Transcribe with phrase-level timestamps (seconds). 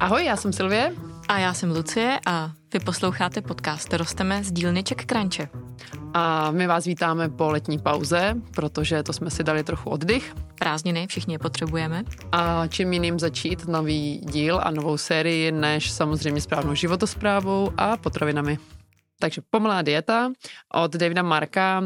[0.00, 0.92] Ahoj, já jsem Silvie.
[1.28, 5.48] A já jsem Lucie a vy posloucháte podcast Rosteme z dílny Czech Crunche.
[6.14, 10.34] A my vás vítáme po letní pauze, protože to jsme si dali trochu oddych.
[10.58, 12.04] Prázdniny, všichni je potřebujeme.
[12.32, 18.58] A čím jiným začít nový díl a novou sérii, než samozřejmě správnou životosprávou a potravinami.
[19.20, 20.32] Takže Pomalá dieta
[20.74, 21.82] od Davida Marka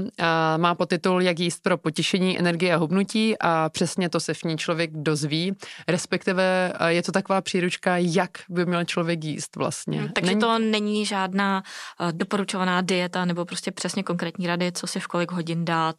[0.56, 4.58] má podtitul Jak jíst pro potěšení, energie a hubnutí a přesně to se v ní
[4.58, 5.56] člověk dozví,
[5.88, 9.98] respektive je to taková příručka, jak by měl člověk jíst vlastně.
[9.98, 10.40] Hmm, takže není...
[10.40, 11.62] to není žádná
[12.12, 15.96] doporučovaná dieta nebo prostě přesně konkrétní rady, co si v kolik hodin dát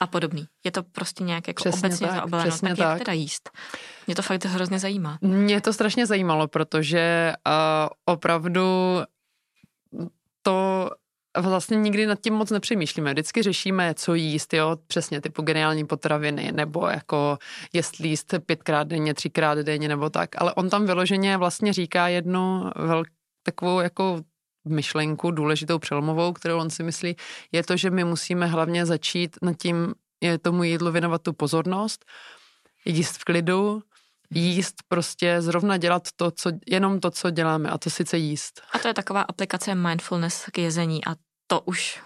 [0.00, 0.46] a podobný.
[0.64, 2.50] Je to prostě nějak jako přesně obecně tak, zaobaleno.
[2.50, 3.50] Přesně tak, tak, jak teda jíst?
[4.06, 5.18] Mě to fakt hrozně zajímá.
[5.20, 8.62] Mě to strašně zajímalo, protože uh, opravdu
[10.44, 10.90] to
[11.40, 13.12] vlastně nikdy nad tím moc nepřemýšlíme.
[13.12, 17.38] Vždycky řešíme, co jíst, jo, přesně typu geniální potraviny, nebo jako
[17.72, 20.30] jestli jíst pětkrát denně, třikrát denně, nebo tak.
[20.38, 23.08] Ale on tam vyloženě vlastně říká jednu velk,
[23.42, 24.20] takovou jako
[24.68, 27.16] myšlenku důležitou přelomovou, kterou on si myslí,
[27.52, 32.04] je to, že my musíme hlavně začít nad tím je tomu jídlu věnovat tu pozornost,
[32.84, 33.82] jíst v klidu,
[34.30, 38.62] jíst, prostě zrovna dělat to, co, jenom to, co děláme a to sice jíst.
[38.72, 41.14] A to je taková aplikace mindfulness k jezení a
[41.46, 42.00] to už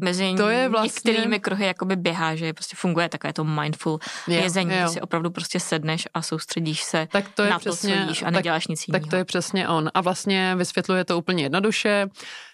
[0.00, 1.10] mezi to je vlastně...
[1.12, 4.80] některými kruhy jakoby běhá, že prostě funguje takové to mindful jo, jezení, jo.
[4.82, 8.08] že si opravdu prostě sedneš a soustředíš se tak to je na přesně, to, co
[8.08, 9.02] jíš a neděláš tak, nic jiného.
[9.04, 9.90] Tak to je přesně on.
[9.94, 12.06] A vlastně vysvětluje to úplně jednoduše,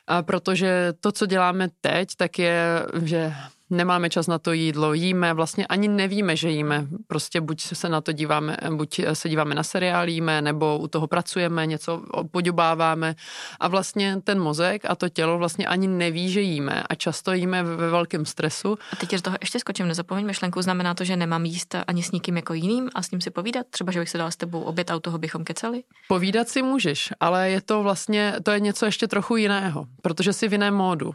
[0.07, 3.35] a protože to, co děláme teď, tak je, že
[3.73, 6.87] nemáme čas na to jídlo, jíme, vlastně ani nevíme, že jíme.
[7.07, 11.07] Prostě buď se na to díváme, buď se díváme na seriál, jíme, nebo u toho
[11.07, 13.15] pracujeme, něco podubáváme
[13.61, 17.63] a vlastně ten mozek a to tělo vlastně ani neví, že jíme a často jíme
[17.63, 18.79] ve velkém stresu.
[18.93, 22.13] A teď z toho ještě skočím, nezapomeň myšlenku, znamená to, že nemám jíst ani s
[22.13, 23.67] nikým jako jiným a s ním si povídat?
[23.71, 25.83] Třeba, že bych se dala s tebou oběd a u toho bychom kecali?
[26.09, 30.49] Povídat si můžeš, ale je to vlastně, to je něco ještě trochu jiného, protože jsi
[30.49, 31.15] v jiném módu.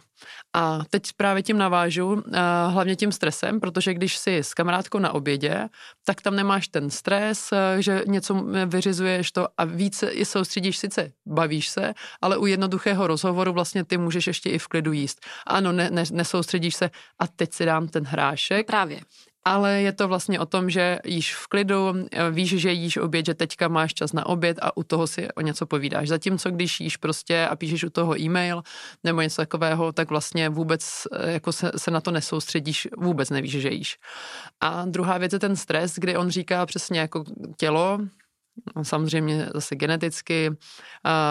[0.55, 2.23] A teď právě tím navážu,
[2.69, 5.67] hlavně tím stresem, protože když jsi s kamarádkou na obědě,
[6.05, 8.33] tak tam nemáš ten stres, eh, že něco
[8.65, 13.97] vyřizuješ to a více i soustředíš, sice bavíš se, ale u jednoduchého rozhovoru vlastně ty
[13.97, 15.25] můžeš ještě i v klidu jíst.
[15.47, 16.89] Ano, ne, ne, nesoustředíš se
[17.19, 18.67] a teď si dám ten hrášek.
[18.67, 18.99] Právě
[19.47, 21.93] ale je to vlastně o tom, že jíš v klidu,
[22.31, 25.41] víš, že jíš oběd, že teďka máš čas na oběd a u toho si o
[25.41, 26.07] něco povídáš.
[26.07, 28.63] Zatímco když jíš prostě a píšeš u toho e-mail
[29.03, 33.51] nebo něco takového, tak vlastně vůbec eh, jako se, se na to nesoustředíš, vůbec nevíš,
[33.51, 33.97] že jíš.
[34.59, 37.23] A druhá věc je ten stres, kdy on říká přesně jako
[37.57, 37.99] tělo,
[38.83, 40.51] samozřejmě zase geneticky,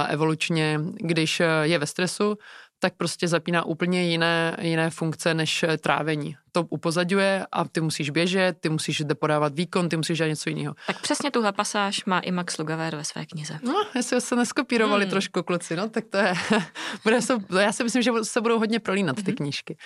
[0.09, 2.39] evolučně, když je ve stresu,
[2.79, 8.57] tak prostě zapíná úplně jiné, jiné funkce než trávení to upozadňuje a ty musíš běžet,
[8.61, 10.75] ty musíš jde podávat výkon, ty musíš dělat něco jiného.
[10.87, 13.59] Tak přesně tuhle pasáž má i Max Lugaver ve své knize.
[13.63, 15.11] No, jestli se neskopírovali hmm.
[15.11, 16.35] trošku kluci, no, tak to je,
[17.05, 19.37] bude se, já si myslím, že se budou hodně prolínat ty hmm.
[19.37, 19.77] knížky.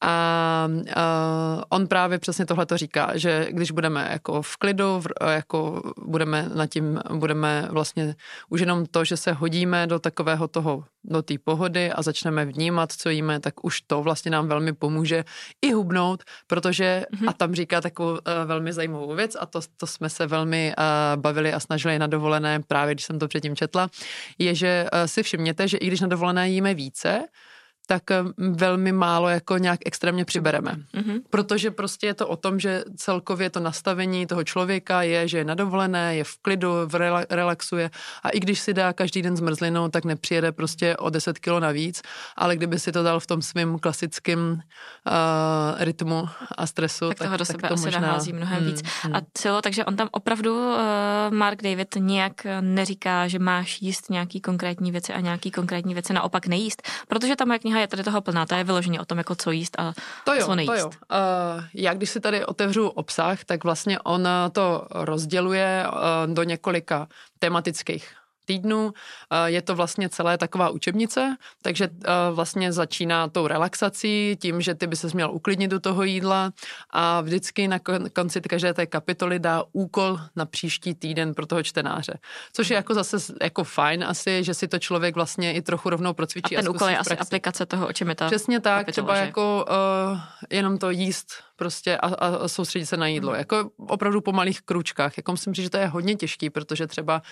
[0.00, 5.06] A, a on právě přesně tohle to říká, že když budeme jako v klidu, v,
[5.30, 8.14] jako budeme nad tím, budeme vlastně
[8.48, 12.92] už jenom to, že se hodíme do takového toho, do té pohody a začneme vnímat,
[12.92, 15.24] co jíme, tak už to vlastně nám velmi pomůže
[15.62, 17.28] i hubnout protože, mm-hmm.
[17.28, 21.22] a tam říká takovou uh, velmi zajímavou věc a to, to jsme se velmi uh,
[21.22, 23.88] bavili a snažili na dovolené, právě když jsem to předtím četla,
[24.38, 27.24] je, že uh, si všimněte, že i když na dovolené jíme více,
[27.86, 30.76] tak eh, velmi málo jako nějak extrémně přibereme.
[30.94, 31.20] Mm-hmm.
[31.30, 35.44] Protože prostě je to o tom, že celkově to nastavení toho člověka je, že je
[35.44, 37.90] nadovolené, je v klidu, v rela- relaxuje
[38.22, 42.02] a i když si dá každý den zmrzlinou, tak nepřijede prostě o 10 kilo navíc,
[42.36, 44.60] ale kdyby si to dal v tom svým klasickém uh,
[45.78, 48.00] rytmu a stresu, tak, tak toho do sebe tak to asi možná...
[48.00, 48.82] nahází mnohem hmm, víc.
[49.02, 49.16] Hmm.
[49.16, 50.76] A celo, takže on tam opravdu, uh,
[51.30, 56.46] Mark David, nějak neříká, že máš jíst nějaký konkrétní věci a nějaký konkrétní věci naopak
[56.46, 59.18] nejíst, protože tam je kniha kniha je tady toho plná, ta je vyloženě o tom,
[59.18, 59.92] jako co jíst a
[60.24, 60.72] to jo, co nejíst.
[60.72, 60.86] To jo.
[60.86, 67.08] Uh, já když si tady otevřu obsah, tak vlastně on to rozděluje uh, do několika
[67.38, 68.08] tematických
[68.46, 68.92] týdnů.
[69.30, 74.74] Eh, je to vlastně celé taková učebnice, takže eh, vlastně začíná tou relaxací, tím, že
[74.74, 76.50] ty by se měl uklidnit do toho jídla
[76.90, 77.78] a vždycky na
[78.12, 82.18] konci každé té kapitoly dá úkol na příští týden pro toho čtenáře.
[82.52, 86.14] Což je jako zase jako fajn asi, že si to člověk vlastně i trochu rovnou
[86.14, 86.56] procvičí.
[86.56, 88.92] A ten a úkol je asi aplikace toho, o čem je ta Přesně tak, kapitola,
[88.92, 89.20] třeba že?
[89.20, 89.66] jako
[90.12, 90.18] uh,
[90.50, 93.30] jenom to jíst prostě a, a soustředit se na jídlo.
[93.30, 93.38] Hmm.
[93.38, 95.16] Jako opravdu po malých kručkách.
[95.16, 97.22] Jako myslím si, že to je hodně těžký, protože třeba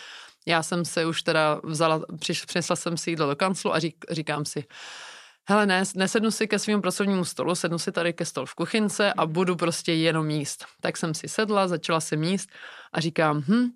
[0.47, 4.05] já jsem se už teda vzala, přiš, přinesla jsem si jídlo do kanclu a řík,
[4.11, 4.65] říkám si,
[5.49, 9.13] hele, ne, nesednu si ke svému pracovnímu stolu, sednu si tady ke stolu v kuchynce
[9.13, 10.65] a budu prostě jenom jíst.
[10.81, 12.51] Tak jsem si sedla, začala jsem jíst
[12.93, 13.71] a říkám, hm,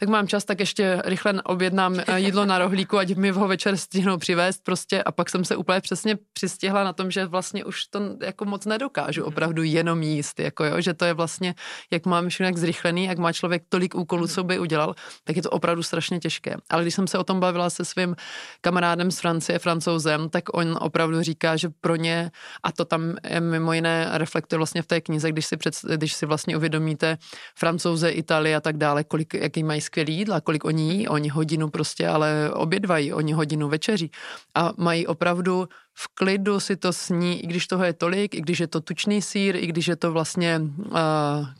[0.00, 3.76] tak mám čas, tak ještě rychle objednám eh, jídlo na rohlíku, ať mi ho večer
[3.76, 7.86] stihnou přivést prostě a pak jsem se úplně přesně přistihla na tom, že vlastně už
[7.86, 9.28] to jako moc nedokážu mhm.
[9.28, 11.54] opravdu jenom jíst, jako jo, že to je vlastně,
[11.90, 15.50] jak mám všechno zrychlený, jak má člověk tolik úkolů, co by udělal, tak je to
[15.50, 16.56] opravdu strašně těžké.
[16.70, 18.16] Ale když jsem se o tom bavila se svým
[18.60, 22.30] kamarádem z Francie, francouzem, tak on opravdu říká, že pro ně,
[22.62, 26.12] a to tam je mimo jiné reflektuje vlastně v té knize, když si, před, když
[26.12, 27.18] si vlastně uvědomíte
[27.56, 31.68] francouze, Itálie a tak dále, kolik, jaký mají skvělý jídla, kolik oni jí, oni hodinu
[31.68, 34.10] prostě ale obědvají, oni hodinu večeří
[34.54, 35.68] a mají opravdu
[35.98, 39.22] v klidu si to sní, i když toho je tolik, i když je to tučný
[39.22, 40.94] sír, i když je to vlastně uh,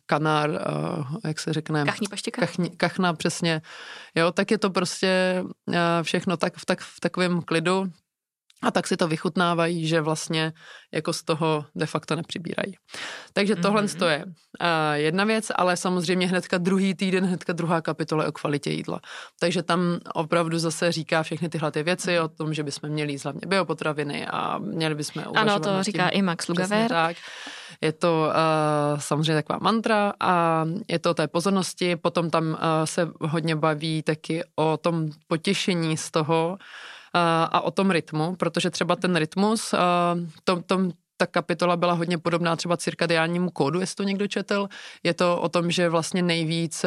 [0.07, 1.85] kanár, uh, jak se řekne?
[1.85, 2.41] Kachní paštika.
[2.41, 3.63] Kachni, kachna, přesně.
[4.15, 7.91] Jo, tak je to prostě uh, všechno tak, v, tak, v takovém klidu,
[8.63, 10.53] a tak si to vychutnávají, že vlastně
[10.93, 12.75] jako z toho de facto nepřibírají.
[13.33, 14.09] Takže tohle mm-hmm.
[14.09, 14.33] je uh,
[14.95, 19.01] jedna věc, ale samozřejmě hnedka druhý týden, hnedka druhá kapitola o kvalitě jídla.
[19.41, 23.25] Takže tam opravdu zase říká všechny tyhle ty věci o tom, že bychom měli jíst
[23.25, 26.89] hlavně biopotraviny a měli bychom Ano, to říká i Max Lugaver.
[26.89, 27.17] Tak.
[27.81, 31.97] Je to uh, samozřejmě taková mantra a je to o té pozornosti.
[31.97, 36.59] Potom tam uh, se hodně baví taky o tom potěšení z toho,
[37.15, 39.75] a o tom rytmu, protože třeba ten rytmus,
[40.45, 40.79] to, to,
[41.21, 44.69] ta kapitola byla hodně podobná třeba cirkadiánnímu kódu, jestli to někdo četl.
[45.03, 46.85] Je to o tom, že vlastně nejvíc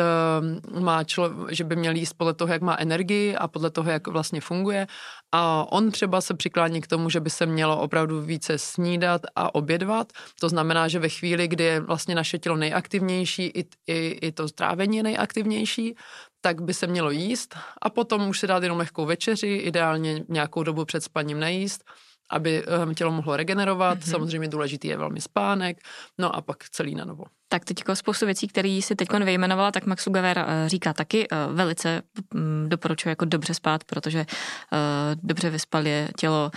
[0.79, 4.07] má člověk, že by měl jíst podle toho, jak má energii a podle toho, jak
[4.07, 4.87] vlastně funguje.
[5.31, 9.55] A on třeba se přiklání k tomu, že by se mělo opravdu více snídat a
[9.55, 10.11] obědvat.
[10.39, 14.47] To znamená, že ve chvíli, kdy je vlastně naše tělo nejaktivnější, i, i, i to
[14.47, 15.95] strávení je nejaktivnější,
[16.41, 20.63] tak by se mělo jíst a potom už si dát jenom lehkou večeři, ideálně nějakou
[20.63, 21.83] dobu před spaním nejíst,
[22.31, 23.97] aby ehm, tělo mohlo regenerovat.
[23.97, 24.11] Mm-hmm.
[24.11, 25.77] Samozřejmě důležitý je velmi spánek,
[26.17, 27.23] no a pak celý na novo.
[27.47, 31.35] Tak teď spoustu věcí, které si teď vyjmenovala, tak Max Lugaver eh, říká taky, eh,
[31.51, 32.01] velice
[32.33, 34.77] mm, doporučuje jako dobře spát, protože uh,
[35.23, 36.51] dobře vyspal je tělo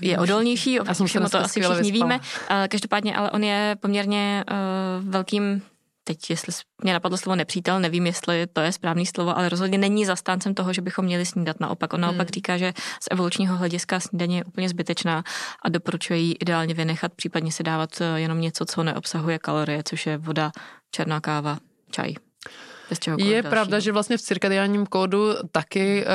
[0.00, 2.18] je odolnější, jsem se to asi všichni vyspala.
[2.18, 2.20] víme.
[2.68, 4.44] Každopádně, ale on je poměrně
[5.00, 5.62] velkým
[6.04, 6.52] teď jestli
[6.82, 10.72] mě napadlo slovo nepřítel, nevím, jestli to je správný slovo, ale rozhodně není zastáncem toho,
[10.72, 11.92] že bychom měli snídat naopak.
[11.92, 12.34] On naopak hmm.
[12.34, 15.24] říká, že z evolučního hlediska snídaně je úplně zbytečná
[15.62, 20.06] a doporučuje ji ideálně vynechat, případně si dávat eh, jenom něco, co neobsahuje kalorie, což
[20.06, 20.52] je voda,
[20.90, 21.58] černá káva,
[21.90, 22.14] čaj.
[23.18, 26.10] Je pravda, že vlastně v cirkadiánním kódu taky, eh,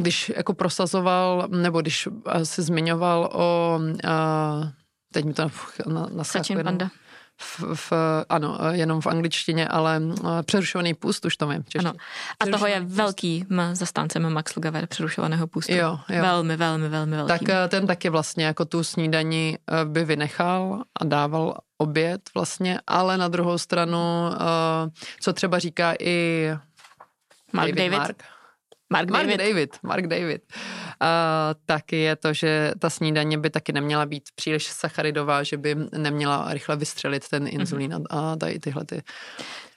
[0.00, 2.08] když jako prosazoval, nebo když
[2.42, 4.72] se zmiňoval o, eh,
[5.12, 5.50] teď mi to
[6.12, 6.64] naskakuje.
[6.64, 6.90] Panda
[7.40, 7.92] v, v,
[8.28, 11.64] ano, jenom v angličtině, ale eh, přerušovaný půst, už to vím.
[11.78, 11.92] Ano.
[12.40, 15.72] A toho je velký zastáncem Max Lugaver, přerušovaného půstu.
[15.72, 16.22] Jo, jo.
[16.22, 17.28] Velmi, velmi, velmi velký.
[17.28, 22.80] Tak eh, ten taky vlastně jako tu snídaní eh, by vynechal a dával oběd vlastně,
[22.86, 23.98] ale na druhou stranu,
[25.20, 26.50] co třeba říká i
[27.52, 27.98] Mark David, David.
[27.98, 28.22] Mark,
[28.90, 29.38] Mark, Mark David.
[29.38, 29.76] David.
[29.82, 30.42] Mark David.
[31.66, 36.54] Taky je to, že ta snídaně by taky neměla být příliš sacharidová, že by neměla
[36.54, 38.06] rychle vystřelit ten inzulín mm-hmm.
[38.10, 39.02] a tady tyhle ty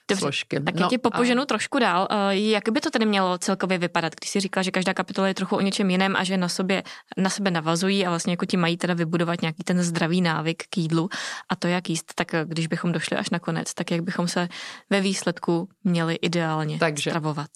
[0.10, 0.60] Dobře, složky.
[0.60, 1.46] Tak no, ti popoženu a...
[1.46, 2.08] trošku dál.
[2.30, 5.56] Jak by to tedy mělo celkově vypadat, když si říkala, že každá kapitola je trochu
[5.56, 6.84] o něčem jiném a že na, sobě,
[7.18, 10.78] na sebe navazují a vlastně jako ti mají teda vybudovat nějaký ten zdravý návyk k
[10.78, 11.10] jídlu
[11.50, 14.48] a to, jak jíst, tak když bychom došli až na konec, tak jak bychom se
[14.90, 17.10] ve výsledku měli ideálně Takže.
[17.10, 17.50] stravovat.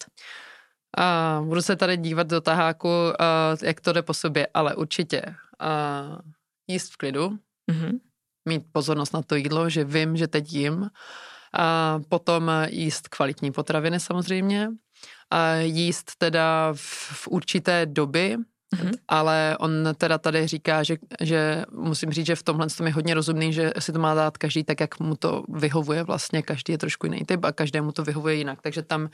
[0.97, 2.89] A budu se tady dívat do taháku,
[3.63, 5.21] jak to jde po sobě, ale určitě
[6.67, 7.37] jíst v klidu,
[7.71, 7.99] mm-hmm.
[8.49, 10.89] mít pozornost na to jídlo, že vím, že teď jím,
[11.53, 14.69] a potom jíst kvalitní potraviny samozřejmě,
[15.31, 16.79] a jíst teda v,
[17.11, 18.37] v určité doby,
[18.75, 18.91] Mm-hmm.
[19.07, 23.13] Ale on teda tady říká, že, že musím říct, že v tomhle tom je hodně
[23.13, 26.77] rozumný, že si to má dát každý tak, jak mu to vyhovuje vlastně, každý je
[26.77, 29.09] trošku jiný typ a každému to vyhovuje jinak, takže tam uh,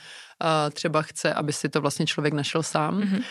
[0.73, 3.01] třeba chce, aby si to vlastně člověk našel sám.
[3.01, 3.23] Mm-hmm.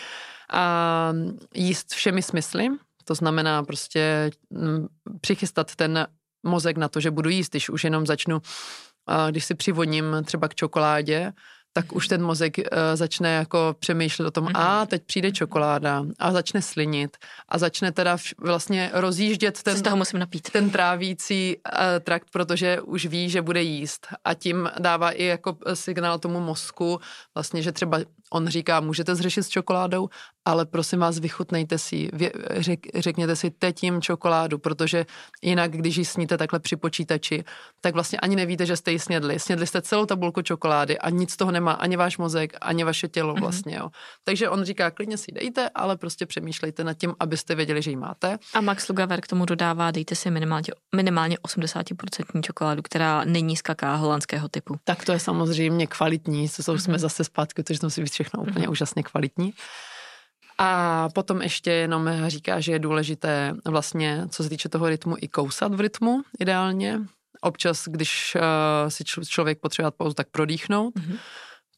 [0.53, 1.13] A
[1.55, 2.67] jíst všemi smysly,
[3.03, 4.87] to znamená prostě m,
[5.21, 6.07] přichystat ten
[6.43, 10.47] mozek na to, že budu jíst, když už jenom začnu, uh, když si přivoním třeba
[10.47, 11.33] k čokoládě,
[11.73, 12.63] tak už ten mozek uh,
[12.93, 14.59] začne jako přemýšlet o tom, mm-hmm.
[14.61, 17.17] a teď přijde čokoláda a začne slinit
[17.49, 20.49] a začne teda vš- vlastně rozjíždět ten, toho musím napít.
[20.51, 25.57] ten trávící uh, trakt, protože už ví, že bude jíst a tím dává i jako
[25.73, 26.99] signál tomu mozku
[27.35, 27.99] vlastně, že třeba
[28.33, 30.09] on říká, můžete zřešit s čokoládou,
[30.45, 35.05] ale prosím vás, vychutnejte si vě, řek, řekněte si teď jim čokoládu, protože
[35.41, 37.43] jinak, když ji sníte takhle při počítači,
[37.81, 39.39] tak vlastně ani nevíte, že jste ji snědli.
[39.39, 43.07] Snědli jste celou tabulku čokolády a nic z toho nemá ani váš mozek, ani vaše
[43.07, 43.41] tělo mhm.
[43.41, 43.75] vlastně.
[43.75, 43.89] Jo.
[44.23, 47.95] Takže on říká, klidně si dejte, ale prostě přemýšlejte nad tím, abyste věděli, že ji
[47.95, 48.37] máte.
[48.53, 53.61] A Max Lugaver k tomu dodává, dejte si minimálně, minimálně 80% čokoládu, která není z
[53.61, 54.75] kaká holandského typu.
[54.83, 58.41] Tak to je samozřejmě kvalitní, co jsou, jsme zase zpátky, protože to musí být všechno
[58.41, 58.71] úplně mm-hmm.
[58.71, 59.53] úžasně kvalitní.
[60.57, 65.27] A potom ještě jenom říká, že je důležité vlastně, co se týče toho rytmu, i
[65.27, 66.99] kousat v rytmu ideálně.
[67.41, 70.95] Občas, když uh, si člověk potřebuje pauzu, tak prodýchnout.
[70.95, 71.17] Mm-hmm.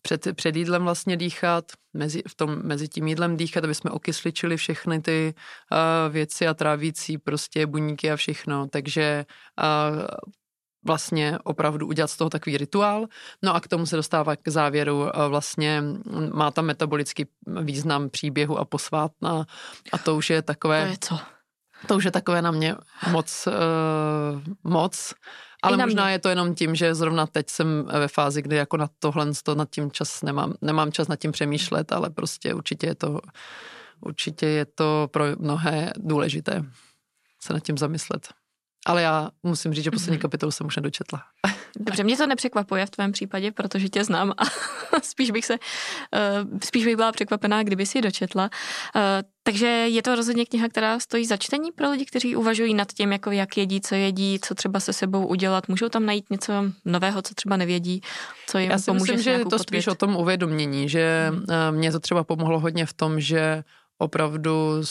[0.02, 4.58] Před, před jídlem vlastně dýchat, mezi, v tom, mezi tím jídlem dýchat, aby jsme okysličili
[4.58, 8.68] všechny ty uh, věci a trávící prostě buníky a všechno.
[8.68, 9.26] Takže
[9.58, 10.06] uh,
[10.86, 13.06] vlastně opravdu udělat z toho takový rituál.
[13.42, 15.84] No a k tomu se dostává k závěru vlastně
[16.34, 17.26] má tam metabolický
[17.62, 19.46] význam příběhu a posvátná
[19.92, 20.86] a to už je takové...
[20.86, 21.20] To je co?
[21.88, 22.76] To už je takové na mě
[23.12, 25.14] moc, uh, moc.
[25.64, 26.12] Ale možná mě.
[26.12, 29.56] je to jenom tím, že zrovna teď jsem ve fázi, kdy jako na tohle to
[29.56, 33.20] nad tím čas nemám, nemám čas nad tím přemýšlet, ale prostě určitě je to,
[34.02, 36.64] určitě je to pro mnohé důležité
[37.42, 38.28] se nad tím zamyslet.
[38.86, 40.22] Ale já musím říct, že poslední mhm.
[40.22, 41.24] kapitolu jsem už nedočetla.
[41.80, 44.44] Dobře, mě to nepřekvapuje v tvém případě, protože tě znám a
[45.04, 48.50] spíš bych se, uh, spíš bych byla překvapená, kdyby si ji dočetla.
[48.96, 49.02] Uh,
[49.44, 53.12] takže je to rozhodně kniha, která stojí za čtení pro lidi, kteří uvažují nad tím,
[53.12, 55.68] jako jak jedí, co jedí, co třeba se sebou udělat.
[55.68, 56.54] Můžou tam najít něco
[56.86, 58.02] nového, co třeba nevědí,
[58.48, 59.12] co jim Já si pomůže.
[59.12, 61.78] Myslím, že je to spíš o tom uvědomění, že hmm.
[61.78, 63.64] mě to třeba pomohlo hodně v tom, že
[63.98, 64.82] opravdu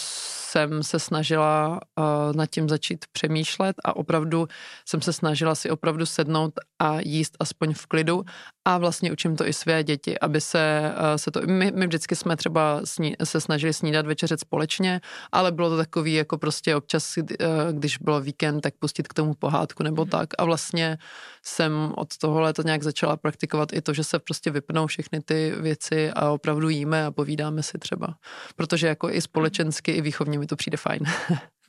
[0.55, 4.49] jsem se snažila uh, nad tím začít přemýšlet a opravdu
[4.89, 8.25] jsem se snažila si opravdu sednout a jíst aspoň v klidu
[8.65, 12.17] a vlastně učím to i své děti, aby se, uh, se to, my, my vždycky
[12.17, 15.01] jsme třeba sní, se snažili snídat večeřet společně,
[15.33, 17.25] ale bylo to takový jako prostě občas, uh,
[17.73, 20.11] když bylo víkend, tak pustit k tomu pohádku nebo mm.
[20.11, 20.99] tak a vlastně
[21.43, 25.55] jsem od tohohle to nějak začala praktikovat i to, že se prostě vypnou všechny ty
[25.61, 28.15] věci a opravdu jíme a povídáme si třeba,
[28.57, 31.01] protože jako i společensky, i výchovně mi to přijde fajn.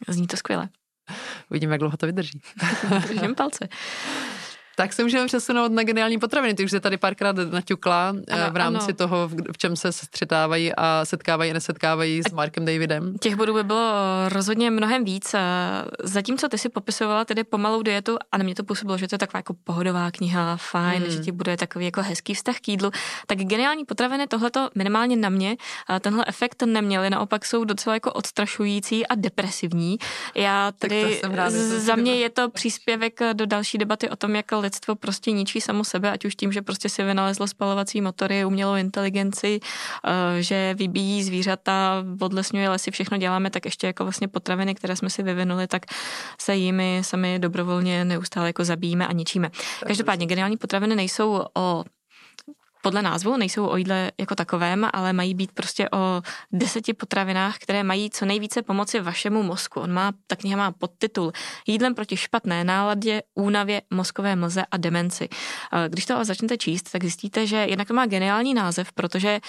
[0.07, 0.69] Zní to skvěle.
[1.49, 2.41] Uvidíme, jak dlouho to vydrží.
[3.07, 3.67] Držím palce.
[4.75, 6.53] Tak se můžeme přesunout na geniální potraviny.
[6.53, 8.93] Ty už se tady párkrát naťukla eh, ano, v rámci ano.
[8.93, 13.17] toho, v čem se střetávají a setkávají a nesetkávají s Markem Davidem.
[13.17, 13.93] Těch bodů by bylo
[14.29, 15.35] rozhodně mnohem víc.
[16.03, 19.19] Zatímco ty si popisovala tedy pomalou dietu a na mě to působilo, že to je
[19.19, 21.11] taková jako pohodová kniha, fajn, hmm.
[21.11, 22.91] že ti bude takový jako hezký vztah k jídlu.
[23.27, 25.57] Tak geniální potraviny tohleto minimálně na mě
[25.99, 29.97] tenhle efekt neměly, naopak jsou docela jako odstrašující a depresivní.
[30.35, 31.21] Já tedy
[31.77, 35.83] za mě je to příspěvek do další debaty o tom, jak lidstvo prostě ničí samo
[35.83, 41.23] sebe, ať už tím, že prostě si vynalezlo spalovací motory, umělou inteligenci, eh, že vybíjí
[41.23, 45.85] zvířata, odlesňuje lesy, všechno děláme, tak ještě jako vlastně potraviny, které jsme si vyvinuli, tak
[46.41, 49.49] se jimi sami dobrovolně neustále jako zabíjíme a ničíme.
[49.87, 51.83] Každopádně geniální potraviny nejsou o
[52.85, 57.83] podle názvu nejsou o jídle jako takovém, ale mají být prostě o deseti potravinách, které
[57.83, 59.79] mají co nejvíce pomoci vašemu mozku.
[59.79, 61.31] On má, ta kniha má podtitul
[61.67, 65.29] Jídlem proti špatné náladě, únavě, mozkové mlze a demenci.
[65.87, 69.39] Když to ale začnete číst, tak zjistíte, že jednak to má geniální název, protože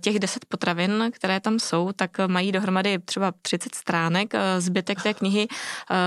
[0.00, 4.34] těch deset potravin, které tam jsou, tak mají dohromady třeba 30 stránek.
[4.58, 5.48] Zbytek té knihy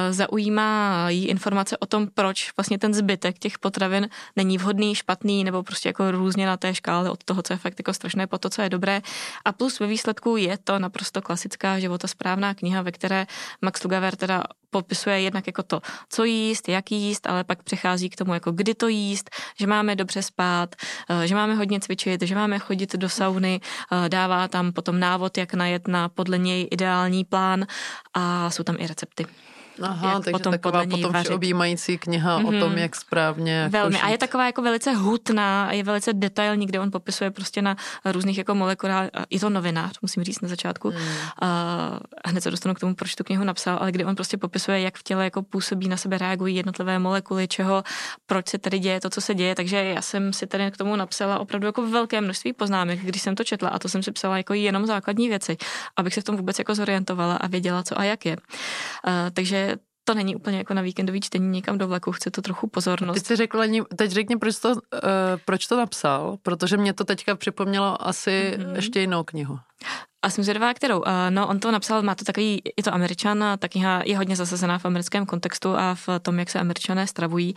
[0.09, 5.63] zaujímá jí informace o tom, proč vlastně ten zbytek těch potravin není vhodný, špatný nebo
[5.63, 8.49] prostě jako různě na té škále od toho, co je fakt jako strašné, po to,
[8.49, 9.01] co je dobré.
[9.45, 13.27] A plus ve výsledku je to naprosto klasická životosprávná kniha, ve které
[13.61, 18.15] Max Lugaver teda popisuje jednak jako to, co jíst, jak jíst, ale pak přechází k
[18.15, 20.75] tomu, jako kdy to jíst, že máme dobře spát,
[21.09, 25.37] eh, že máme hodně cvičit, že máme chodit do sauny, eh, dává tam potom návod,
[25.37, 27.67] jak najet na podle něj ideální plán
[28.13, 29.25] a jsou tam i recepty.
[29.81, 32.57] Aha, jak takže potom taková potom všeobjímající kniha mm-hmm.
[32.57, 32.77] o tom, mhm.
[32.77, 33.96] jak správně Velmi.
[33.96, 34.05] Košit.
[34.05, 37.75] A je taková jako velice hutná a je velice detailní, kde on popisuje prostě na
[38.05, 39.10] různých jako molekulách.
[39.29, 40.91] Je to novinář, musím říct na začátku.
[40.91, 40.98] Mm.
[41.41, 44.81] A hned se dostanu k tomu, proč tu knihu napsal, ale kde on prostě popisuje,
[44.81, 47.84] jak v těle jako působí, na sebe reagují jednotlivé molekuly, čeho,
[48.25, 49.55] proč se tady děje to, co se děje.
[49.55, 53.36] Takže já jsem si tady k tomu napsala opravdu jako velké množství poznámek, když jsem
[53.36, 55.57] to četla a to jsem si psala jako jenom základní věci,
[55.98, 58.38] abych se v tom vůbec jako zorientovala a věděla, co a jak je.
[58.38, 59.66] Uh, takže
[60.07, 63.23] to není úplně jako na víkendový čtení někam do vlaku, chce to trochu pozornost.
[63.23, 63.63] Teď, řekla,
[63.95, 64.77] teď řekni, proč to, uh,
[65.45, 68.75] proč to napsal, protože mě to teďka připomnělo asi mm-hmm.
[68.75, 69.59] ještě jinou knihu.
[70.27, 71.00] A jsem zvědavá, kterou.
[71.00, 74.36] Uh, no, on to napsal, má to takový, je to američan, ta kniha je hodně
[74.36, 77.55] zasazená v americkém kontextu a v tom, jak se američané stravují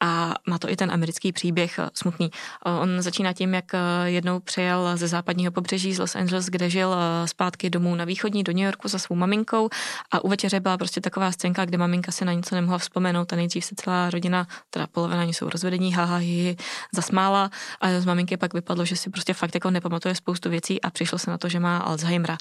[0.00, 2.30] a má to i ten americký příběh uh, smutný.
[2.66, 3.64] Uh, on začíná tím, jak
[4.04, 8.52] jednou přijel ze západního pobřeží z Los Angeles, kde žil zpátky domů na východní do
[8.52, 9.68] New Yorku za svou maminkou
[10.10, 13.36] a u večeře byla prostě taková scénka, kde maminka si na něco nemohla vzpomenout a
[13.36, 16.56] nejdřív se celá rodina, teda polovina jsou rozvedení, haha, hi,
[16.94, 17.50] zasmála
[17.80, 21.18] a z maminky pak vypadlo, že si prostě fakt jako nepamatuje spoustu věcí a přišlo
[21.18, 22.36] se na to, že má Alzheimera.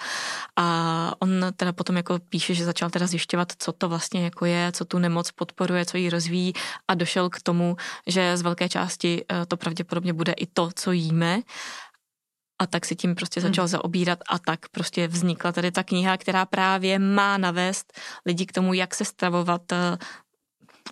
[0.55, 4.71] A on teda potom jako píše, že začal teda zjišťovat, co to vlastně jako je,
[4.71, 6.53] co tu nemoc podporuje, co ji rozvíjí
[6.87, 7.75] a došel k tomu,
[8.07, 11.41] že z velké části eh, to pravděpodobně bude i to, co jíme
[12.59, 13.69] a tak si tím prostě začal hmm.
[13.69, 17.93] zaobírat a tak prostě vznikla tady ta kniha, která právě má navést
[18.25, 19.97] lidi k tomu, jak se stravovat, eh,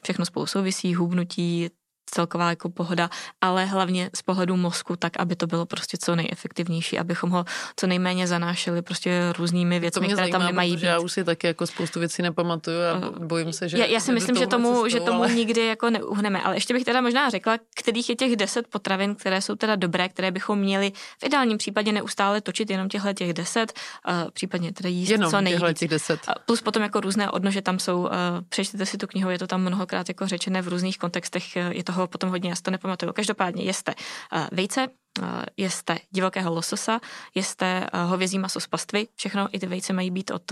[0.03, 1.69] všechno spolu souvisí, hubnutí,
[2.09, 3.09] celková jako pohoda,
[3.41, 7.87] ale hlavně z pohledu mozku, tak aby to bylo prostě co nejefektivnější, abychom ho co
[7.87, 10.83] nejméně zanášeli prostě různými věcmi, které zajímá, tam nemají být.
[10.83, 13.77] Já už si taky jako spoustu věcí nepamatuju a eh, bojím se, že...
[13.77, 15.33] Já, já si myslím, že tomu, cestou, že tomu ale...
[15.33, 19.41] nikdy jako neuhneme, ale ještě bych teda možná řekla, kterých je těch deset potravin, které
[19.41, 23.73] jsou teda dobré, které bychom měli v ideálním případě neustále točit jenom těchhle těch deset,
[24.07, 25.79] uh, případně teda jíst jenom co nejvíc.
[25.79, 26.19] těch deset.
[26.45, 28.09] Plus potom jako různé odnože tam jsou, uh,
[28.49, 31.99] přečtěte si tu knihu, je to tam mnohokrát jako řečené v různých kontextech, je toho
[32.08, 33.13] potom hodně, já to nepamatuju.
[33.13, 35.25] Každopádně jeste uh, vejce, uh,
[35.58, 37.00] jeste divokého lososa,
[37.36, 40.51] jeste uh, hovězí maso z pastvy, všechno, i ty vejce mají být od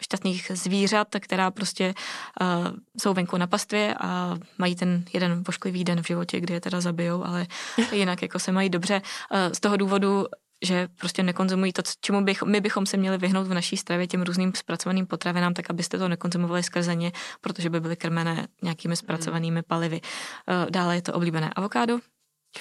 [0.00, 1.94] šťastných zvířat, která prostě
[2.40, 2.66] uh,
[3.02, 6.80] jsou venku na pastvě a mají ten jeden pošklivý den v životě, kdy je teda
[6.80, 7.46] zabijou, ale
[7.92, 9.02] jinak jako se mají dobře.
[9.30, 10.26] Uh, z toho důvodu
[10.64, 14.22] že prostě nekonzumují to, čemu bych, my bychom se měli vyhnout v naší stravě těm
[14.22, 19.62] různým zpracovaným potravinám, tak abyste to nekonzumovali skrze ně, protože by byly krmené nějakými zpracovanými
[19.62, 20.00] palivy.
[20.48, 21.98] Eh, dále je to oblíbené avokádo,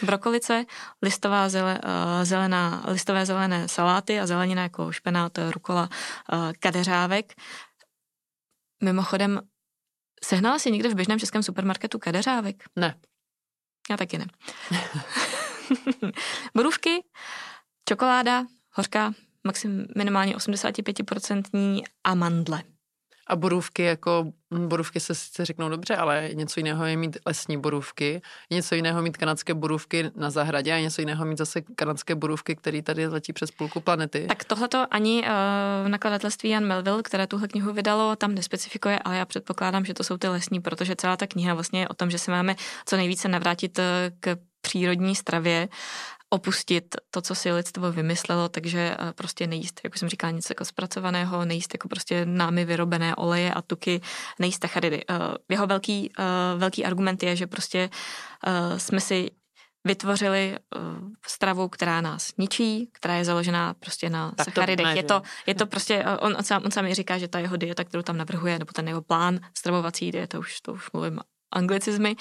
[0.02, 0.66] brokolice,
[1.02, 7.34] listová zele, eh, zelená, listové zelené saláty a zelenina jako špenát, rukola, eh, kadeřávek.
[8.84, 9.42] Mimochodem,
[10.24, 12.64] sehnala si někde v běžném českém supermarketu kadeřávek?
[12.76, 12.96] Ne.
[13.90, 14.26] Já taky ne.
[16.56, 17.04] Borůvky,
[17.88, 19.14] čokoláda, hořká,
[19.44, 22.64] maxim, minimálně 85% a mandle.
[23.30, 24.32] A borůvky, jako
[24.68, 29.18] borůvky se sice řeknou dobře, ale něco jiného je mít lesní borůvky, něco jiného mít
[29.18, 33.52] kanadské borůvky na zahradě a něco jiného mít zase kanadské borůvky, které tady letí přes
[33.52, 34.26] půlku planety.
[34.28, 39.26] Tak tohleto ani uh, nakladatelství Jan Melville, které tuhle knihu vydalo, tam nespecifikuje, ale já
[39.26, 42.20] předpokládám, že to jsou ty lesní, protože celá ta kniha vlastně je o tom, že
[42.20, 45.68] se máme co nejvíce navrátit eh, k přírodní stravě
[46.30, 50.66] opustit to, co si lidstvo vymyslelo, takže eh, prostě nejíst, jako jsem říkala, nic jako
[50.66, 54.02] zpracovaného, nejíst jako prostě námi vyrobené oleje a tuky,
[54.40, 55.04] nejíst sacharidy.
[55.10, 55.16] Eh,
[55.50, 56.24] jeho velký, eh,
[56.58, 57.90] velký argument je, že prostě
[58.78, 59.32] jsme si
[59.84, 60.58] vytvořili
[61.28, 64.96] stravu, která nás ničí, která je založená prostě na tak sacharidech.
[64.96, 67.84] je to, je to prostě, on, on, sám, on sám říká, že ta jeho dieta,
[67.84, 71.20] kterou tam navrhuje, nebo ten jeho plán stravovací dieta, už to už mluvím
[71.52, 72.16] anglicizmy,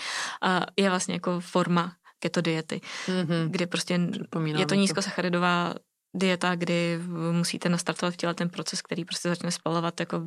[0.77, 3.49] je vlastně jako forma keto diety, mm-hmm.
[3.51, 4.01] kdy prostě
[4.31, 5.75] Pomínám je to nízkosacharidová
[6.15, 6.99] dieta, kdy
[7.33, 10.23] musíte nastartovat v těle ten proces, který prostě začne spalovat jako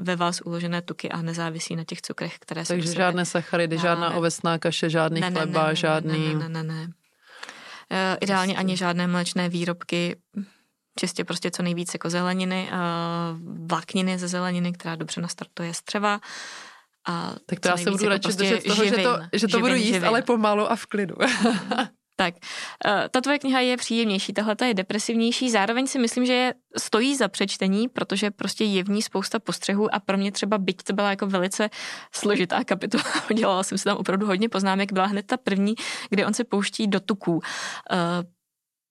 [0.00, 2.74] ve vás uložené tuky a nezávisí na těch cukrech, které jsou.
[2.74, 4.14] Takže žádné sacharidy, žádná ne.
[4.14, 6.34] ovesná kaše, žádný ne, chleba, ne, ne, žádný...
[6.34, 6.82] Ne, ne, ne, ne.
[6.82, 10.16] Uh, ideálně ani žádné mléčné výrobky,
[10.98, 16.20] čistě prostě co nejvíce jako zeleniny, uh, vlákniny ze zeleniny, která dobře nastartuje střeva.
[17.08, 19.46] A tak to já se budu jako radši prostě držet toho, živin, že to, že
[19.46, 20.08] to živin, budu jíst, živin.
[20.08, 21.14] ale pomalu a v klidu.
[22.16, 22.34] Tak,
[22.86, 27.16] eh, ta tvoje kniha je příjemnější, tahle je depresivnější, zároveň si myslím, že je, stojí
[27.16, 30.92] za přečtení, protože prostě je v ní spousta postřehů a pro mě třeba, byť to
[30.92, 31.70] byla jako velice
[32.12, 35.74] složitá kapitola, dělala jsem si tam opravdu hodně poznámek, byla hned ta první,
[36.10, 37.40] kdy on se pouští do tuků.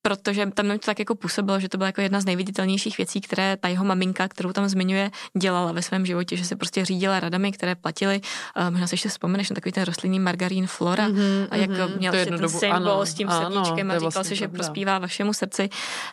[0.01, 3.57] Protože tam to tak jako působilo, že to byla jako jedna z nejviditelnějších věcí, které
[3.57, 7.51] ta jeho maminka, kterou tam zmiňuje, dělala ve svém životě, že se prostě řídila radami,
[7.51, 8.21] které platily.
[8.57, 11.97] Uh, možná si ještě vzpomeneš na takový ten rostlinný margarín Flora mm-hmm, a jak mm-hmm,
[11.97, 14.47] měl prostě ten dobu, symbol ano, s tím ano, srdíčkem a říkal vlastně si, že
[14.47, 15.69] prospívá vašemu srdci,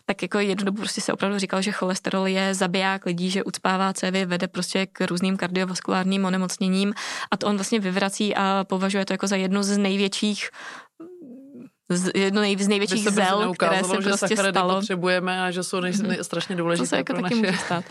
[0.06, 3.92] tak jako jednu dobu prostě se opravdu říkal, že cholesterol je zabiják lidí, že ucpává
[3.92, 6.94] cévy, vede prostě k různým kardiovaskulárním onemocněním.
[7.30, 10.50] A to on vlastně vyvrací a považuje to jako za jednu z největších
[11.88, 14.74] z, jedno nej, z největších se zel, které se že prostě stalo.
[14.74, 17.58] potřebujeme a že jsou nej, nej, strašně důležité to se jako pro taky naše...
[17.58, 17.84] stát.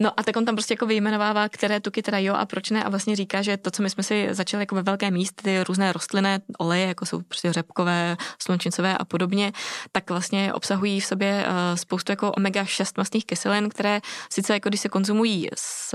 [0.00, 2.84] No a tak on tam prostě jako vyjmenovává, které tuky teda jo a proč ne
[2.84, 5.64] a vlastně říká, že to, co my jsme si začali jako ve velké místě, ty
[5.64, 9.52] různé rostlinné oleje, jako jsou prostě řepkové, slunčincové a podobně,
[9.92, 14.80] tak vlastně obsahují v sobě uh, spoustu jako omega-6 mastných kyselin, které sice jako když
[14.80, 15.94] se konzumují s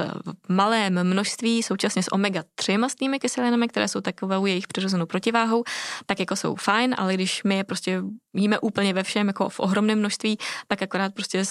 [0.49, 5.63] malém množství, současně s omega-3 mastnými kyselinami, které jsou takovou jejich přirozenou protiváhou,
[6.05, 8.01] tak jako jsou fajn, ale když my je prostě
[8.33, 11.45] jíme úplně ve všem, jako v ohromném množství, tak akorát prostě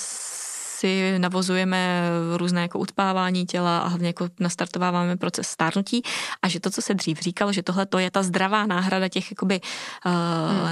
[0.77, 2.03] si navozujeme
[2.37, 6.03] různé jako utpávání těla a hlavně jako nastartováváme proces stárnutí
[6.43, 9.31] a že to, co se dřív říkalo, že tohle to je ta zdravá náhrada těch
[9.31, 10.13] jakoby uh,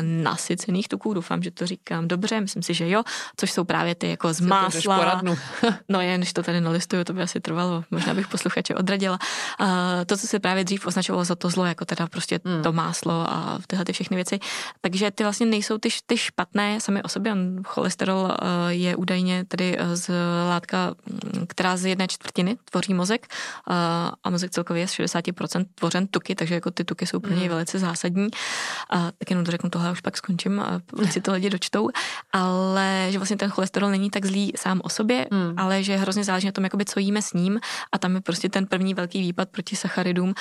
[0.00, 0.22] hmm.
[0.22, 3.02] nasycených tuků, doufám, že to říkám dobře, myslím si, že jo,
[3.36, 5.22] což jsou právě ty jako z másla.
[5.88, 9.18] no jen, než to tady nalistuju, to by asi trvalo, možná bych posluchače odradila.
[9.60, 9.68] Uh,
[10.06, 12.62] to, co se právě dřív označovalo za to zlo, jako teda prostě hmm.
[12.62, 14.38] to máslo a tyhle ty všechny věci,
[14.80, 18.30] takže ty vlastně nejsou ty, ty špatné sami o sobě, cholesterol uh,
[18.68, 20.10] je údajně tedy z
[20.48, 23.26] látka, mm, která z jedné čtvrtiny tvoří mozek
[24.24, 27.40] a mozek celkově je z 60% tvořen tuky, takže jako ty tuky jsou pro něj
[27.40, 27.48] hmm.
[27.48, 28.28] velice zásadní.
[28.90, 30.80] A tak jenom to řeknu tohle, už pak skončím a
[31.10, 31.88] si to lidi dočtou.
[32.32, 35.54] Ale že vlastně ten cholesterol není tak zlý sám o sobě, hmm.
[35.56, 37.60] ale že hrozně záleží na tom, jakoby, co jíme s ním
[37.92, 40.34] a tam je prostě ten první velký výpad proti sacharidům,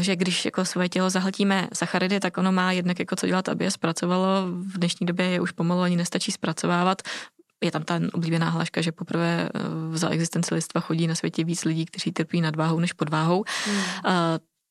[0.00, 3.64] že když jako svoje tělo zahltíme sacharidy, tak ono má jednak jako co dělat, aby
[3.64, 4.46] je zpracovalo.
[4.50, 7.02] V dnešní době je už pomalu ani nestačí zpracovávat
[7.60, 11.64] je tam ta oblíbená hláška, že poprvé eh, za existenci lidstva chodí na světě víc
[11.64, 13.44] lidí, kteří trpí nadváhou než podváhou.
[13.66, 13.76] Hmm.
[13.76, 14.12] Uh,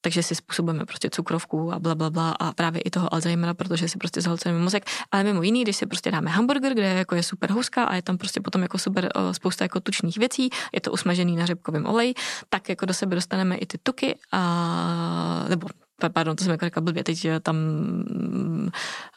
[0.02, 3.90] takže si způsobujeme prostě cukrovku a bla, bla, bla a právě i toho Alzheimera, protože
[3.90, 4.86] si prostě zahlcujeme mozek.
[5.12, 8.02] Ale mimo jiný, když si prostě dáme hamburger, kde jako je super huska a je
[8.02, 11.86] tam prostě potom jako super uh, spousta jako tučných věcí, je to usmažený na řepkovém
[11.86, 12.14] oleji,
[12.50, 15.68] tak jako do sebe dostaneme i ty tuky a, nebo
[16.10, 17.56] pardon, to jsem jako řekla blbě, teď tam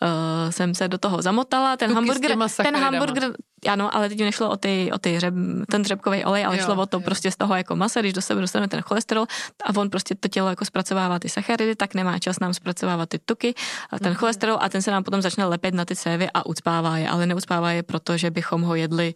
[0.02, 3.32] uh, jsem se do toho zamotala, ten Tuky hamburger, ten hamburger,
[3.68, 5.34] ano, ale teď nešlo o, ty, o ty řeb,
[5.70, 7.00] ten řepkový olej, ale jo, šlo o to jo.
[7.00, 9.26] prostě z toho jako masa, když do sebe dostaneme ten cholesterol
[9.64, 13.18] a on prostě to tělo jako zpracovává ty sacharidy, tak nemá čas nám zpracovávat ty
[13.18, 13.54] tuky,
[13.90, 14.16] a ten mm-hmm.
[14.16, 17.26] cholesterol a ten se nám potom začne lepit na ty cévy a ucpává je, ale
[17.26, 19.14] neucpává je proto, že bychom ho jedli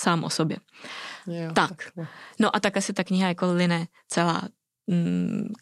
[0.00, 0.56] sám o sobě.
[1.26, 1.70] Jo, tak.
[1.96, 2.08] tak.
[2.38, 4.59] No a tak asi ta kniha jako line celá Mm,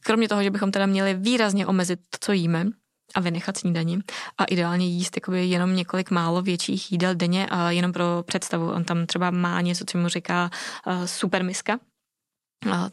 [0.05, 2.67] kromě toho, že bychom teda měli výrazně omezit to, co jíme,
[3.15, 3.99] a vynechat snídaní
[4.39, 8.71] a ideálně jíst jakoby jenom několik málo větších jídel denně a jenom pro představu.
[8.71, 10.51] On tam třeba má něco, co mu říká
[10.87, 11.79] uh, supermiska,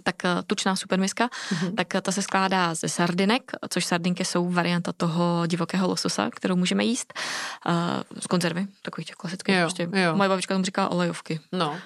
[0.03, 0.15] tak
[0.47, 1.75] tučná supermiska, mm-hmm.
[1.75, 6.85] tak ta se skládá ze sardinek, což sardinky jsou varianta toho divokého lososa, kterou můžeme
[6.85, 7.13] jíst
[7.65, 7.73] uh,
[8.19, 9.55] z konzervy, takových těch klasických.
[9.55, 9.89] Jo, prostě.
[9.93, 10.15] jo.
[10.15, 11.39] Moje babička tomu říká olejovky.
[11.51, 11.69] No.
[11.69, 11.77] Uh,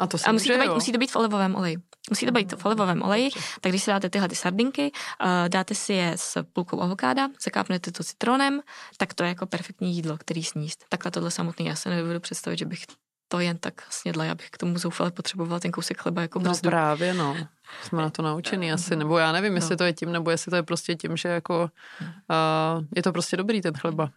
[0.00, 1.76] a to a musí to, být, musí to být v olivovém oleji.
[2.10, 5.74] Musí to být v olivovém oleji, tak když si dáte tyhle ty sardinky, uh, dáte
[5.74, 8.60] si je s půlkou avokáda, zakápnete to citronem,
[8.96, 10.84] tak to je jako perfektní jídlo, který sníst.
[10.88, 12.86] Takhle tohle samotný, já se nedovedu představit, že bych
[13.34, 14.24] to jen tak snědla.
[14.24, 17.36] Já bych k tomu zoufale potřebovala ten kousek chleba jako No právě, no.
[17.82, 19.76] Jsme na to naučený asi, nebo já nevím, jestli no.
[19.76, 21.70] to je tím, nebo jestli to je prostě tím, že jako
[22.00, 24.10] uh, je to prostě dobrý ten chleba.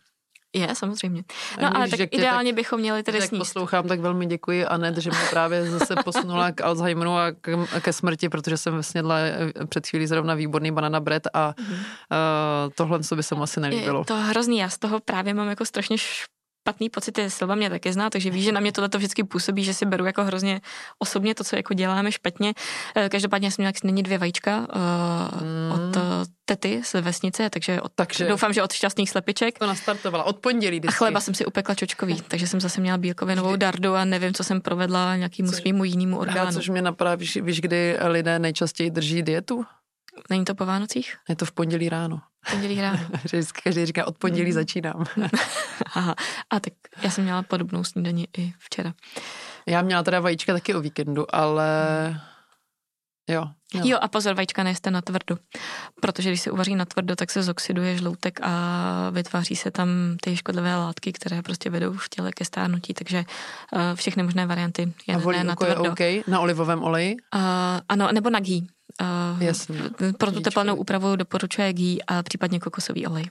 [0.54, 1.24] Je, samozřejmě.
[1.62, 3.40] No ale tak ideálně tak, bychom měli tedy sníst.
[3.40, 7.94] poslouchám, tak velmi děkuji Anet, že mě právě zase posunula k Alzheimeru a k, ke
[7.94, 11.74] smrti, protože jsem snědla eh, před chvílí zrovna výborný banana bread a mm-hmm.
[11.74, 14.00] uh, tohle by se mu asi nelíbilo.
[14.00, 15.98] Je to hrozný, já z toho právě mám jako strašně
[16.68, 19.64] špatný pocity, Silva mě taky zná, takže ví, že na mě tohle to vždycky působí,
[19.64, 20.62] že si beru jako hrozně
[21.00, 22.54] osobně to, co jako děláme špatně.
[22.96, 25.72] Eh, každopádně jsem měla není dvě vajíčka uh, mm.
[25.72, 25.98] od
[26.46, 29.60] tety z vesnice, takže, od, takže doufám, že od šťastných slepiček.
[29.60, 30.80] To nastartovala od pondělí.
[30.80, 30.96] Vždycky.
[30.96, 34.44] A chleba jsem si upekla čočkový, takže jsem zase měla bílkovinovou dardu a nevím, co
[34.44, 36.40] jsem provedla nějakému svýmu jinému orgánu.
[36.40, 39.66] Ale což mě napadá, víš, víš, kdy lidé nejčastěji drží dietu?
[40.30, 41.16] Není to po Vánocích?
[41.30, 42.20] Je to v pondělí ráno.
[42.52, 43.00] Pondělí ráno.
[43.64, 44.54] Každý říká, od pondělí mm.
[44.54, 45.06] začínám.
[45.94, 46.16] Aha,
[46.50, 48.94] a tak já jsem měla podobnou snídaní i včera.
[49.66, 51.68] Já měla teda vajíčka taky o víkendu, ale...
[53.30, 53.82] Jo, jo.
[53.86, 55.38] jo a pozor, vajíčka nejste na tvrdo,
[56.02, 59.90] protože když se uvaří na tvrdo, tak se zoxiduje žloutek a vytváří se tam
[60.22, 63.26] ty škodlivé látky, které prostě vedou v těle ke stárnutí, takže
[63.74, 65.84] uh, všechny možné varianty je a ne na tvrdo.
[65.84, 67.16] je okay, na olivovém oleji?
[67.36, 67.42] Uh,
[67.90, 68.62] ano, nebo na ghee.
[69.02, 69.80] Uh, Jasně.
[70.18, 73.26] Pro tu teplnou úpravu doporučuje ghee a případně kokosový olej.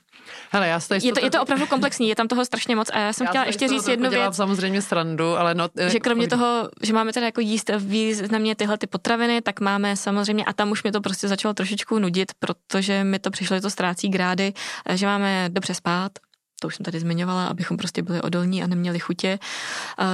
[0.50, 3.12] Hele, já je, to, je to opravdu komplexní, je tam toho strašně moc a já
[3.12, 4.36] jsem já chtěla ještě říct jednu věc.
[4.36, 8.86] samozřejmě srandu, ale no, že kromě toho, že máme teda jako jíst významně tyhle ty
[8.86, 13.18] potraviny, tak máme samozřejmě, a tam už mi to prostě začalo trošičku nudit, protože mi
[13.18, 14.52] to přišlo, že to ztrácí grády,
[14.94, 16.12] že máme dobře spát,
[16.60, 19.38] to už jsem tady zmiňovala, abychom prostě byli odolní a neměli chutě,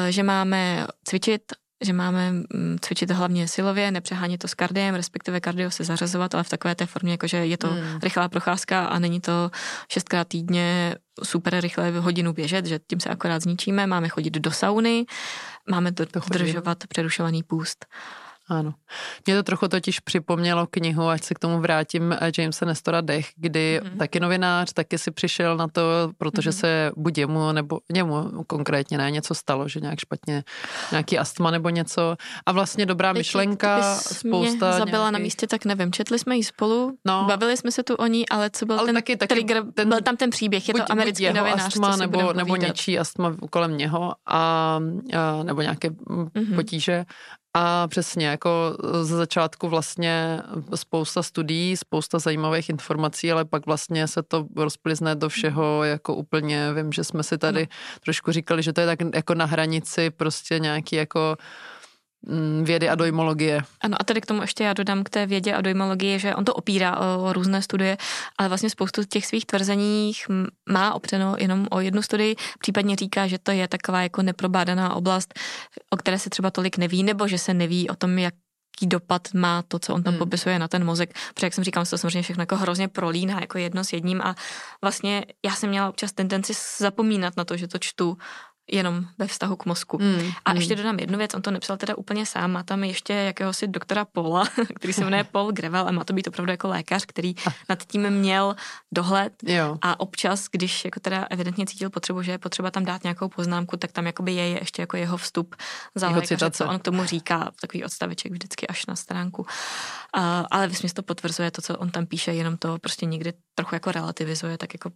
[0.09, 1.43] že máme cvičit,
[1.83, 6.45] že máme mm, cvičit hlavně silově, nepřehánět to s kardiem, respektive kardio se zařazovat, ale
[6.45, 7.99] v takové té formě, jakože je to hmm.
[8.03, 9.51] rychlá procházka a není to
[9.89, 15.05] šestkrát týdně super rychle hodinu běžet, že tím se akorát zničíme, máme chodit do sauny,
[15.71, 17.87] máme dodržovat přerušovaný půst.
[18.49, 18.75] Ano.
[19.27, 23.29] Mě to trochu totiž připomnělo knihu, ať se k tomu vrátím, eh, Jamesa Nestora Dech,
[23.37, 23.97] kdy mm-hmm.
[23.97, 25.83] taky novinář, taky si přišel na to,
[26.19, 26.61] protože mm-hmm.
[26.61, 30.45] se buď jemu, nebo němu konkrétně ne, něco stalo, že nějak špatně,
[30.91, 32.17] nějaký astma nebo něco.
[32.47, 35.13] A vlastně dobrá Teď, myšlenka, spousta mě zabila nějaký...
[35.13, 35.93] na místě, tak nevím.
[35.93, 37.25] Četli jsme ji spolu, no.
[37.29, 39.89] bavili jsme se tu o ní, ale co byl ale ten taky, taky trigger, ten,
[39.89, 43.37] byl tam ten příběh, je buď, to americký buď novinář, astma, nebo, nebo něčí astma
[43.51, 44.81] kolem něho a,
[45.17, 46.55] a nebo nějaké mm-hmm.
[46.55, 47.05] potíže
[47.55, 50.43] a přesně, jako ze začátku vlastně
[50.75, 56.73] spousta studií, spousta zajímavých informací, ale pak vlastně se to rozplizne do všeho jako úplně,
[56.73, 57.69] vím, že jsme si tady
[58.05, 61.37] trošku říkali, že to je tak jako na hranici prostě nějaký jako
[62.63, 63.61] vědy a dojmologie.
[63.81, 66.45] Ano, a tady k tomu ještě já dodám k té vědě a dojmologii, že on
[66.45, 67.97] to opírá o různé studie,
[68.39, 70.27] ale vlastně spoustu těch svých tvrzeních
[70.69, 75.35] má opřeno jenom o jednu studii, případně říká, že to je taková jako neprobádaná oblast,
[75.91, 78.35] o které se třeba tolik neví, nebo že se neví o tom, jak
[78.83, 80.19] jaký dopad má to, co on tam hmm.
[80.19, 81.15] popisuje na ten mozek.
[81.35, 84.23] Protože, jak jsem říkal, se to samozřejmě všechno jako hrozně prolíná jako jedno s jedním
[84.23, 84.35] a
[84.83, 88.17] vlastně já jsem měla občas tendenci zapomínat na to, že to čtu
[88.71, 89.99] jenom ve vztahu k mozku.
[89.99, 90.57] Mm, a mm.
[90.57, 94.05] ještě dodám jednu věc, on to nepsal teda úplně sám, má tam ještě jakéhosi doktora
[94.05, 94.45] Paula,
[94.77, 97.35] který se jmenuje Paul Grevel a má to být opravdu jako lékař, který
[97.69, 98.57] nad tím měl
[98.93, 99.79] dohled jo.
[99.83, 103.77] a občas, když jako teda evidentně cítil potřebu, že je potřeba tam dát nějakou poznámku,
[103.77, 105.57] tak tam jakoby je ještě jako jeho vstup
[105.95, 106.65] za jeho lékaře, citace.
[106.65, 109.43] co on k tomu říká, takový odstaveček vždycky až na stránku.
[109.43, 113.75] Uh, ale vysměs to potvrzuje to, co on tam píše, jenom to prostě někdy trochu
[113.75, 114.91] jako relativizuje, tak jako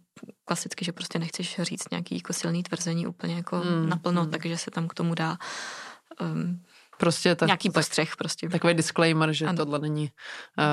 [0.45, 4.31] klasicky, že prostě nechceš říct nějaký jako silný tvrzení úplně jako mm, naplno, mm.
[4.31, 5.37] takže se tam k tomu dá
[6.21, 6.63] um,
[6.97, 8.49] Prostě tak, nějaký postřeh prostě.
[8.49, 9.57] Takový disclaimer, že ano.
[9.57, 10.11] tohle není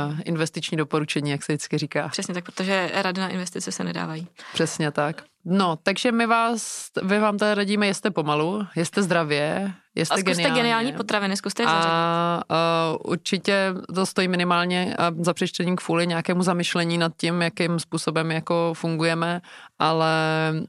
[0.09, 2.09] uh, investiční doporučení, jak se vždycky říká.
[2.09, 4.29] Přesně tak, protože rady na investice se nedávají.
[4.53, 5.25] Přesně tak.
[5.45, 10.43] No, takže my vás, vy vám tady radíme, jeste pomalu, jeste zdravě, jeste a zkuste
[10.43, 10.61] geniálně.
[10.61, 11.89] geniální potraviny, zkuste je zařadit.
[11.89, 18.31] A uh, určitě to stojí minimálně za přečtení kvůli nějakému zamyšlení nad tím, jakým způsobem
[18.31, 19.41] jako fungujeme,
[19.79, 20.13] ale...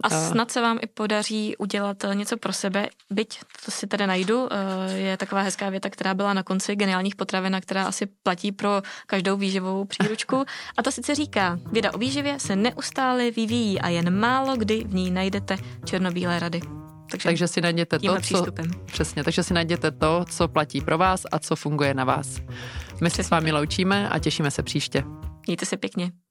[0.04, 4.44] A snad se vám i podaří udělat něco pro sebe, byť to si tady najdu,
[4.44, 4.50] uh,
[4.94, 9.38] je taková hezká věta, která byla na konci geniálních potravin, která asi platí pro každou
[9.38, 10.46] výživovou příručku.
[10.78, 14.94] A to sice říká, věda o výživě se neustále vyvíjí a jen málo kdy v
[14.94, 16.60] ní najdete černobílé rady.
[17.12, 18.46] Takže, takže si najděte to, co,
[18.86, 22.42] přesně, takže si najděte to, co platí pro vás a co funguje na vás.
[23.02, 25.04] My se s vámi loučíme a těšíme se příště.
[25.48, 26.12] Mějte se pěkně.